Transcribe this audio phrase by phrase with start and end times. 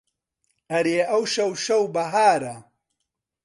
[0.71, 2.55] ئەرێ ئەوشەو شەو بەهارە